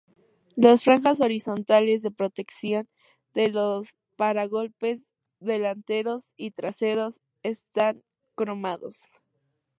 [0.55, 2.89] Las franjas horizontales de protección
[3.35, 5.05] de los paragolpes
[5.39, 8.01] delanteros y traseros están
[8.33, 9.03] cromados.